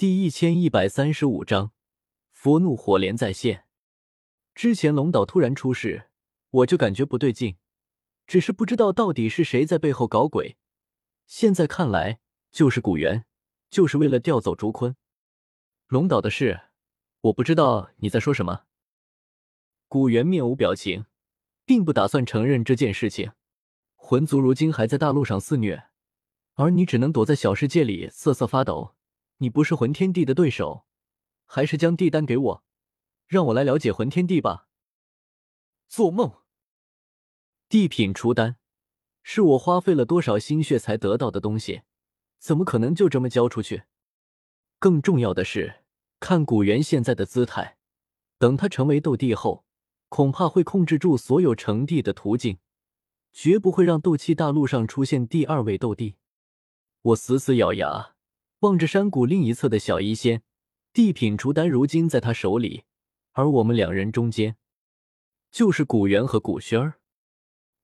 [0.00, 1.72] 第一千一百三十五章，
[2.32, 3.66] 佛怒火莲再现。
[4.54, 6.08] 之前龙岛突然出事，
[6.48, 7.58] 我就感觉不对劲，
[8.26, 10.56] 只是不知道到底是谁在背后搞鬼。
[11.26, 12.18] 现在看来，
[12.50, 13.26] 就是古元，
[13.68, 14.96] 就是为了调走竹坤。
[15.88, 16.58] 龙岛的事，
[17.20, 18.62] 我不知道你在说什么。
[19.86, 21.04] 古元面无表情，
[21.66, 23.32] 并不打算承认这件事情。
[23.96, 25.90] 魂族如今还在大陆上肆虐，
[26.54, 28.94] 而你只能躲在小世界里瑟瑟发抖。
[29.42, 30.84] 你不是魂天帝的对手，
[31.46, 32.64] 还是将地丹给我，
[33.26, 34.68] 让我来了解魂天帝吧。
[35.88, 36.42] 做梦！
[37.68, 38.56] 地品出丹
[39.22, 41.82] 是我花费了多少心血才得到的东西，
[42.38, 43.84] 怎么可能就这么交出去？
[44.78, 45.84] 更重要的是，
[46.20, 47.78] 看古元现在的姿态，
[48.36, 49.64] 等他成为斗帝后，
[50.10, 52.58] 恐怕会控制住所有成帝的途径，
[53.32, 56.16] 绝不会让斗气大陆上出现第二位斗帝。
[57.00, 58.16] 我死死咬牙。
[58.60, 60.42] 望着山谷另一侧的小医仙，
[60.92, 62.84] 地品除丹如今在他手里，
[63.32, 64.58] 而我们两人中间
[65.50, 67.00] 就是古元和古轩儿。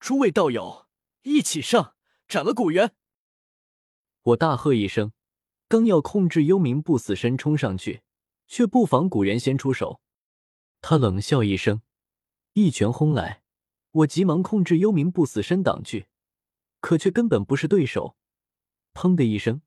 [0.00, 0.86] 诸位道友，
[1.24, 1.94] 一起上，
[2.26, 2.94] 斩了古元！
[4.22, 5.12] 我大喝一声，
[5.68, 8.00] 刚要控制幽冥不死身冲上去，
[8.46, 10.00] 却不妨古元先出手。
[10.80, 11.82] 他冷笑一声，
[12.54, 13.42] 一拳轰来，
[13.90, 16.06] 我急忙控制幽冥不死身挡去，
[16.80, 18.16] 可却根本不是对手。
[18.94, 19.60] 砰的一声。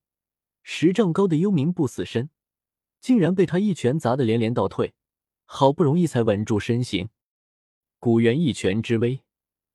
[0.67, 2.31] 十丈高的幽冥不死身，
[2.99, 4.95] 竟然被他一拳砸得连连倒退，
[5.45, 7.09] 好不容易才稳住身形。
[7.99, 9.23] 古元一拳之威，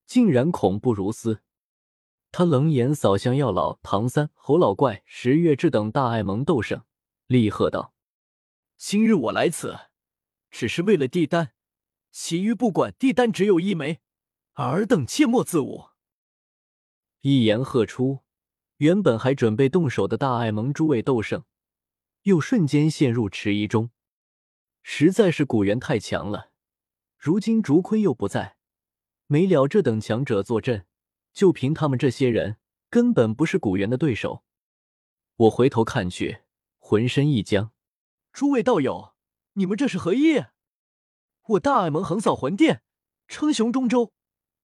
[0.04, 1.42] 竟然恐怖如斯。
[2.32, 6.82] 他冷眼扫向药老、唐三、侯老怪、石月志等大爱盟斗圣，
[7.28, 7.94] 厉喝道
[8.76, 9.78] ：“今日我来此，
[10.50, 11.52] 只是为了地丹，
[12.10, 12.92] 其余不管。
[12.98, 14.00] 地丹只有一枚，
[14.54, 15.90] 尔等切莫自误。”
[17.22, 18.24] 一言喝出。
[18.80, 21.44] 原本还准备动手的大爱盟诸位斗圣，
[22.22, 23.90] 又瞬间陷入迟疑中。
[24.82, 26.50] 实在是古元太强了，
[27.18, 28.56] 如今竹坤又不在，
[29.26, 30.86] 没了这等强者坐镇，
[31.34, 32.56] 就凭他们这些人，
[32.88, 34.44] 根本不是古元的对手。
[35.36, 36.38] 我回头看去，
[36.78, 37.72] 浑身一僵。
[38.32, 39.12] 诸位道友，
[39.52, 40.46] 你们这是何意？
[41.48, 42.82] 我大爱盟横扫魂殿，
[43.28, 44.14] 称雄中州，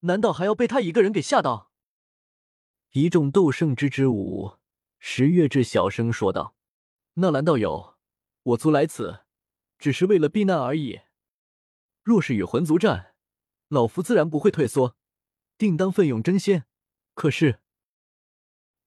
[0.01, 1.66] 难道还要被他一个人给吓到？
[2.97, 4.59] 一众斗圣支支吾吾，
[4.99, 6.57] 石月志小声说道
[7.21, 7.97] ：“纳兰道友，
[8.43, 9.21] 我族来此，
[9.79, 11.03] 只是为了避难而已。
[12.03, 13.15] 若是与魂族战，
[13.69, 14.97] 老夫自然不会退缩，
[15.59, 16.65] 定当奋勇争先。
[17.13, 17.61] 可是，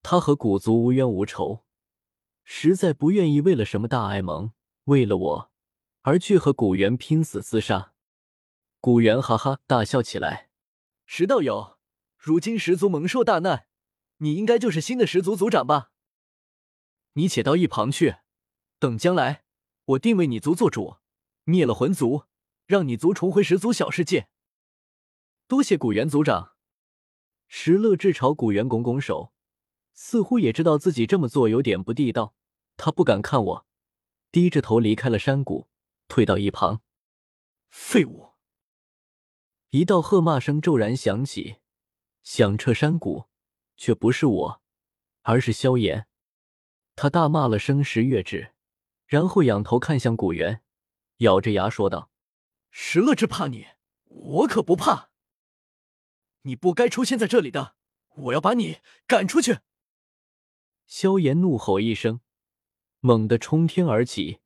[0.02, 1.64] 他和古族无冤无仇，
[2.44, 4.54] 实在不愿意为了什么大爱盟，
[4.86, 5.52] 为了我，
[6.02, 7.94] 而去和古猿拼死厮杀。”
[8.82, 10.50] 古猿哈哈大笑起来
[11.06, 11.78] ：“石道友，
[12.18, 13.68] 如今十族蒙受大难。”
[14.20, 15.92] 你应该就是新的十族族长吧？
[17.14, 18.18] 你且到一旁去，
[18.78, 19.44] 等将来
[19.86, 20.98] 我定为你族做主，
[21.44, 22.26] 灭了魂族，
[22.66, 24.30] 让你族重回十族小世界。
[25.48, 26.56] 多谢古元族长。
[27.48, 29.34] 石乐志朝古元拱拱手，
[29.94, 32.36] 似乎也知道自己这么做有点不地道，
[32.78, 33.68] 他不敢看我，
[34.32, 35.68] 低着头离开了山谷，
[36.08, 36.82] 退到一旁。
[37.70, 38.34] 废物！
[39.72, 41.58] 一道喝骂声骤然响起，
[42.22, 43.26] 响彻山谷。
[43.80, 44.62] 却不是我，
[45.22, 46.06] 而是萧炎。
[46.98, 48.54] 他大骂了声石月志，
[49.08, 50.62] 然后仰头看向古元，
[51.20, 52.12] 咬着牙说道
[52.70, 53.68] ：“石乐志怕你，
[54.04, 55.12] 我可不怕。
[56.42, 57.78] 你不该出现在这里的，
[58.16, 59.60] 我要把你赶出去。”
[60.86, 62.20] 萧炎怒吼一声，
[63.00, 64.42] 猛地冲天而起，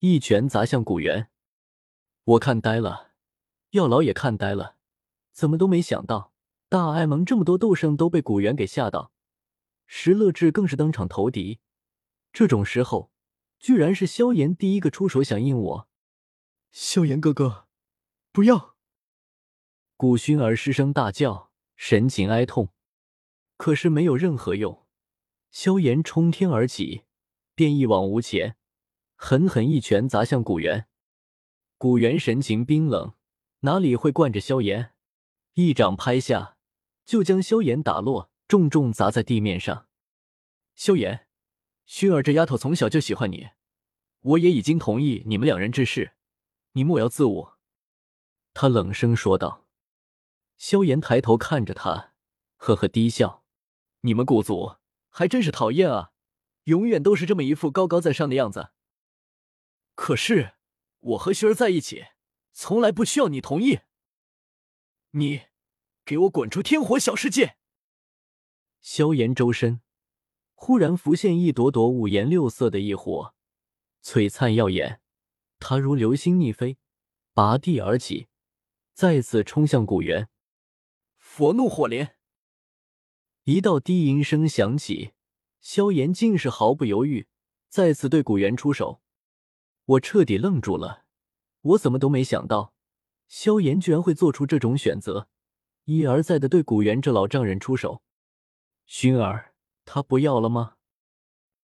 [0.00, 1.30] 一拳砸向古元。
[2.24, 3.12] 我看呆了，
[3.70, 4.76] 药老也看呆了，
[5.32, 6.34] 怎么都没想到。
[6.70, 9.10] 大爱盟这么多斗圣都被古元给吓到，
[9.86, 11.60] 石乐志更是当场投敌。
[12.30, 13.10] 这种时候，
[13.58, 15.88] 居然是萧炎第一个出手响应我。
[16.70, 17.66] 萧炎哥哥，
[18.32, 18.76] 不要！
[19.96, 22.68] 古薰儿失声大叫，神情哀痛。
[23.56, 24.86] 可是没有任何用，
[25.50, 27.04] 萧炎冲天而起，
[27.54, 28.56] 便一往无前，
[29.16, 30.86] 狠狠一拳砸向古元。
[31.78, 33.14] 古元神情冰冷，
[33.60, 34.92] 哪里会惯着萧炎？
[35.54, 36.57] 一掌拍下。
[37.08, 39.88] 就将萧炎打落，重重砸在地面上。
[40.74, 41.26] 萧炎，
[41.86, 43.48] 薰儿这丫头从小就喜欢你，
[44.20, 46.12] 我也已经同意你们两人之事，
[46.72, 47.52] 你莫要自误。
[48.52, 49.66] 他冷声说道。
[50.58, 52.12] 萧炎抬头看着他，
[52.58, 53.42] 呵呵低笑
[54.02, 54.76] ：“你们古族
[55.08, 56.12] 还真是讨厌啊，
[56.64, 58.72] 永远都是这么一副高高在上的样子。
[59.94, 60.56] 可是
[60.98, 62.08] 我和薰儿在一起，
[62.52, 63.78] 从来不需要你同意。
[65.12, 65.44] 你。”
[66.08, 67.56] 给我滚出天火小世界！
[68.80, 69.82] 萧炎周身
[70.54, 73.34] 忽然浮现一朵朵五颜六色的异火，
[74.02, 75.02] 璀璨耀眼。
[75.58, 76.78] 他如流星逆飞，
[77.34, 78.28] 拔地而起，
[78.94, 80.30] 再次冲向古元。
[81.18, 82.16] 佛怒火莲，
[83.44, 85.12] 一道低吟声响起，
[85.60, 87.28] 萧炎竟是毫不犹豫，
[87.68, 89.02] 再次对古元出手。
[89.84, 91.04] 我彻底愣住了，
[91.60, 92.72] 我怎么都没想到，
[93.26, 95.28] 萧炎居然会做出这种选择，
[95.88, 98.02] 一而再的对古元这老丈人出手。
[98.86, 99.54] 薰儿，
[99.86, 100.74] 他不要了吗？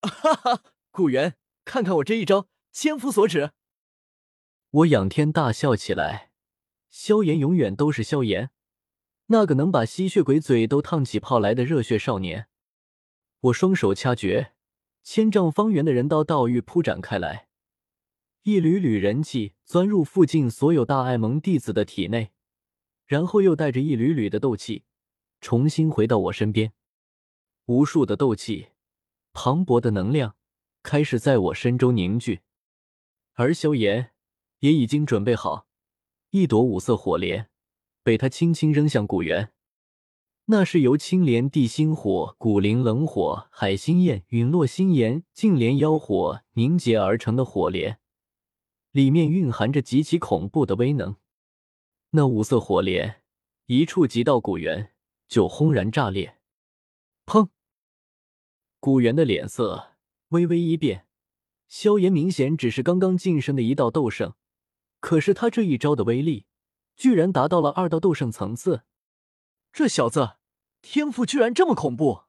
[0.01, 1.37] 哈哈，古元，
[1.67, 3.51] 看看我这一招，千夫所指。
[4.71, 6.31] 我仰天大笑起来。
[6.89, 8.51] 萧炎永远都是萧炎，
[9.27, 12.49] 那个能把吸血鬼嘴都烫起泡来的热血少年。
[13.41, 14.55] 我双手掐诀，
[15.03, 17.49] 千丈方圆的人道道域铺展开来。
[18.45, 22.31] 一缕缕人气钻入附近所有大爱盟弟子的体内，
[23.07, 24.85] 然后又带着一缕缕的斗气，
[25.41, 26.73] 重新回到我身边。
[27.67, 28.69] 无数的斗气，
[29.33, 30.37] 磅礴的能量
[30.83, 32.41] 开始在我身周凝聚，
[33.35, 34.13] 而萧炎
[34.61, 35.67] 也已经准备好，
[36.31, 37.49] 一朵五色火莲
[38.03, 39.53] 被他轻轻扔向古元。
[40.47, 47.99] 那是由青莲地心火、古灵冷火、海心焰、陨落心炎、净莲妖火凝结而成的火莲。
[48.93, 51.17] 里面蕴含着极其恐怖的威能，
[52.17, 53.23] 那五色火莲
[53.67, 54.95] 一触及到古元，
[55.27, 56.39] 就轰然炸裂。
[57.27, 57.49] 砰！
[58.79, 59.97] 古元的脸色
[60.29, 61.09] 微微一变。
[61.67, 64.35] 萧炎明显只是刚刚晋升的一道斗圣，
[65.01, 66.47] 可是他这一招的威力，
[66.95, 68.85] 居然达到了二道斗圣层次。
[69.73, 70.37] 这小子
[70.83, 72.27] 天赋居然这么恐怖，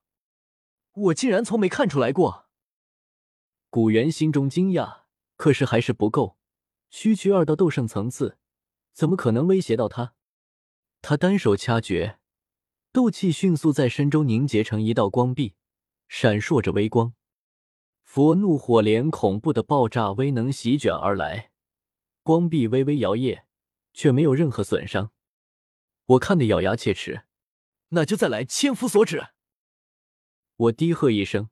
[0.94, 2.48] 我竟然从没看出来过。
[3.70, 5.02] 古元心中惊讶，
[5.36, 6.40] 可是还是不够。
[6.90, 8.40] 区区二道斗圣层次，
[8.95, 10.13] 怎么可能威胁到他？
[11.01, 12.18] 他单手掐诀，
[12.94, 15.53] 斗气迅速在身周凝结成一道光壁，
[16.07, 17.13] 闪烁着微光。
[18.03, 21.51] 佛怒火莲恐怖的爆炸威能席卷而来，
[22.24, 23.44] 光壁微微摇曳，
[23.94, 25.12] 却没有任何损伤。
[26.06, 27.24] 我看得咬牙切齿，
[27.89, 29.27] 那就再来千夫所指！
[30.56, 31.50] 我低喝一声，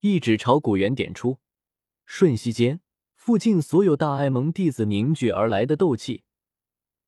[0.00, 1.38] 一指朝古元点出，
[2.04, 2.82] 瞬息间。
[3.14, 6.24] 附近所有大爱盟弟子凝聚而来的斗气，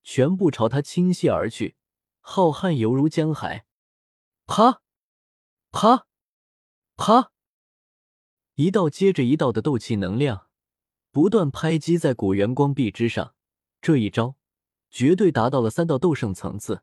[0.05, 1.75] 全部朝他倾泻而去，
[2.21, 3.67] 浩瀚犹如江海。
[4.47, 4.83] 啪！
[5.73, 6.07] 啪！
[6.95, 7.33] 啪！
[8.55, 10.49] 一道接着一道的斗气能量
[11.11, 13.35] 不断拍击在古元光壁之上。
[13.81, 14.37] 这一招
[14.91, 16.83] 绝对达到了三道斗圣层次。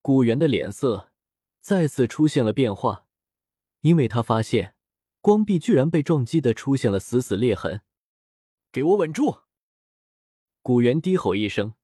[0.00, 1.12] 古元的脸色
[1.60, 3.06] 再次出现了变化，
[3.80, 4.74] 因为他发现
[5.20, 7.82] 光壁居然被撞击的出现了死死裂痕。
[8.72, 9.42] 给我稳住！
[10.62, 11.74] 古元低吼一声，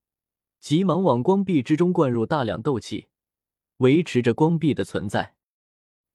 [0.60, 3.08] 急忙往光壁之中灌入大量斗气，
[3.78, 5.36] 维持着光壁的存在。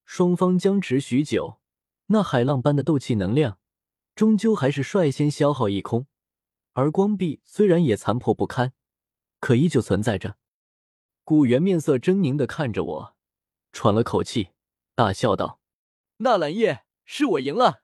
[0.04, 1.60] 双方僵持许久，
[2.08, 3.60] 那海浪般的斗气能量
[4.14, 6.08] 终究还是率先消耗一空。
[6.74, 8.74] 而光壁虽然也残破不堪，
[9.40, 10.38] 可依旧存在着。
[11.24, 13.16] 古元面色狰狞的看着我，
[13.72, 14.50] 喘了口气，
[14.96, 15.60] 大笑道
[16.18, 17.81] ：“纳兰叶，是我赢了。”